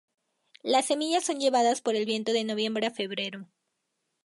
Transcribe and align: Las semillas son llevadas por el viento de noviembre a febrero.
Las 0.63 0.87
semillas 0.87 1.25
son 1.25 1.39
llevadas 1.39 1.81
por 1.83 1.95
el 1.95 2.07
viento 2.07 2.33
de 2.33 2.43
noviembre 2.43 2.87
a 2.87 2.91
febrero. 2.91 3.47